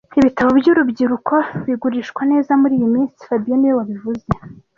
[0.19, 4.27] Ibitabo byurubyiruko bigurishwa neza muriyi minsi fabien niwe wabivuze